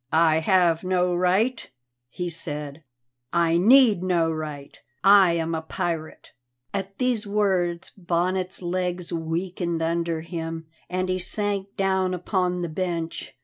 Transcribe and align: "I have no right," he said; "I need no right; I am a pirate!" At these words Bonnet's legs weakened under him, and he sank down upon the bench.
"I 0.11 0.39
have 0.39 0.83
no 0.83 1.13
right," 1.13 1.69
he 2.09 2.27
said; 2.27 2.83
"I 3.31 3.57
need 3.57 4.01
no 4.01 4.31
right; 4.31 4.81
I 5.03 5.33
am 5.33 5.53
a 5.53 5.61
pirate!" 5.61 6.31
At 6.73 6.97
these 6.97 7.27
words 7.27 7.91
Bonnet's 7.91 8.63
legs 8.63 9.13
weakened 9.13 9.83
under 9.83 10.21
him, 10.21 10.65
and 10.89 11.07
he 11.07 11.19
sank 11.19 11.75
down 11.77 12.15
upon 12.15 12.63
the 12.63 12.69
bench. 12.69 13.35